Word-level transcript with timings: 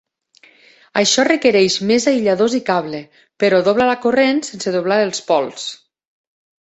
Això 1.01 1.25
requereix 1.27 1.75
més 1.91 2.07
aïlladors 2.11 2.55
i 2.59 2.61
cable, 2.71 3.03
però 3.45 3.61
dobla 3.69 3.89
la 3.91 3.99
corrent 4.07 4.41
sense 4.49 4.75
doblar 4.79 4.99
els 5.09 5.23
pols. 5.29 5.69